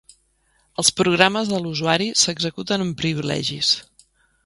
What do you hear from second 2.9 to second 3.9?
privilegis